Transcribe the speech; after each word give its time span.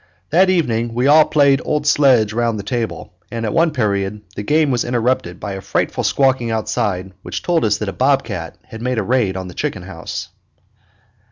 That 0.31 0.49
evening 0.49 0.95
we 0.95 1.05
all 1.05 1.25
played 1.25 1.61
old 1.63 1.85
sledge 1.85 2.33
round 2.33 2.57
the 2.57 2.63
table, 2.63 3.13
and 3.31 3.45
at 3.45 3.53
one 3.53 3.69
period 3.69 4.23
the 4.35 4.41
game 4.41 4.71
was 4.71 4.83
interrupted 4.83 5.39
by 5.39 5.51
a 5.53 5.61
frightful 5.61 6.03
squawking 6.03 6.49
outside 6.49 7.11
which 7.21 7.43
told 7.43 7.63
us 7.63 7.77
that 7.77 7.87
a 7.89 7.93
bobcat 7.93 8.57
had 8.63 8.81
made 8.81 8.97
a 8.97 9.03
raid 9.03 9.37
on 9.37 9.47
the 9.47 9.53
chicken 9.53 9.83
house. 9.83 10.29